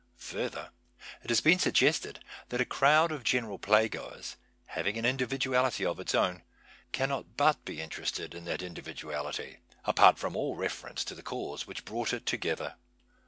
Further, 0.31 0.71
it 1.23 1.29
has 1.29 1.41
been 1.41 1.59
sug 1.59 1.73
gested 1.73 2.17
that 2.49 2.59
a 2.59 2.65
crowd 2.65 3.11
of 3.11 3.23
general 3.23 3.59
playgoers, 3.59 4.35
having 4.65 4.97
an 4.97 5.05
individuality 5.05 5.85
of 5.85 5.99
its 5.99 6.15
own, 6.15 6.41
cannot 6.91 7.37
but 7.37 7.63
be 7.65 7.79
interested 7.79 8.33
in 8.33 8.45
that 8.45 8.63
individuality, 8.63 9.59
apart 9.85 10.17
from 10.17 10.35
all 10.35 10.55
reference 10.55 11.03
to 11.03 11.13
the 11.13 11.21
cause 11.21 11.67
which 11.67 11.85
brought 11.85 12.13
it 12.13 12.25
together. 12.25 12.77